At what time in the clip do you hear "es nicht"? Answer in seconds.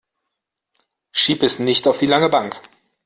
1.43-1.87